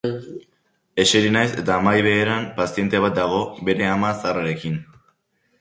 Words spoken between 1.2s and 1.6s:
naiz